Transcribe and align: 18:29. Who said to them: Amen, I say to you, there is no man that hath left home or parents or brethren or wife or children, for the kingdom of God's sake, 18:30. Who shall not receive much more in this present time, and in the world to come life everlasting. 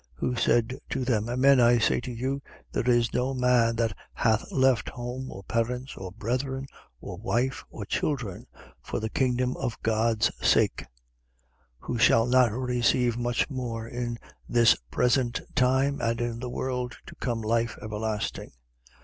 18:29. 0.19 0.19
Who 0.21 0.35
said 0.35 0.79
to 0.89 1.05
them: 1.05 1.29
Amen, 1.29 1.59
I 1.59 1.77
say 1.77 1.99
to 2.01 2.11
you, 2.11 2.41
there 2.71 2.89
is 2.89 3.13
no 3.13 3.35
man 3.35 3.75
that 3.75 3.95
hath 4.13 4.51
left 4.51 4.89
home 4.89 5.29
or 5.31 5.43
parents 5.43 5.95
or 5.95 6.11
brethren 6.11 6.65
or 6.99 7.17
wife 7.17 7.63
or 7.69 7.85
children, 7.85 8.47
for 8.81 8.99
the 8.99 9.11
kingdom 9.11 9.55
of 9.57 9.79
God's 9.83 10.31
sake, 10.41 10.85
18:30. 11.83 11.85
Who 11.85 11.97
shall 11.99 12.25
not 12.25 12.51
receive 12.51 13.15
much 13.15 13.47
more 13.51 13.87
in 13.87 14.17
this 14.49 14.75
present 14.89 15.39
time, 15.53 16.01
and 16.01 16.19
in 16.19 16.39
the 16.39 16.49
world 16.49 16.95
to 17.05 17.13
come 17.17 17.43
life 17.43 17.77
everlasting. 17.79 18.53